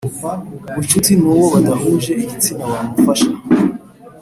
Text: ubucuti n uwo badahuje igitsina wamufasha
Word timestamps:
ubucuti 0.75 1.11
n 1.19 1.23
uwo 1.31 1.45
badahuje 1.53 2.11
igitsina 2.23 2.63
wamufasha 2.71 3.29